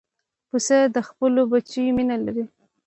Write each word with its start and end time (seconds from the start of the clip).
پسه 0.49 0.77
د 0.95 0.97
خپلو 1.07 1.41
بچیو 1.51 1.95
مینه 1.95 2.15
لري. 2.25 2.45